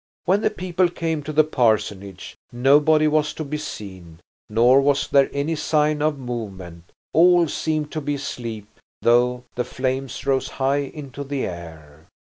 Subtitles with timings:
[0.25, 5.29] When the people came to the parsonage nobody was to be seen, nor was there
[5.31, 8.67] any sign of movement; all seemed to be asleep,
[9.03, 12.07] though the flames rose high into the air.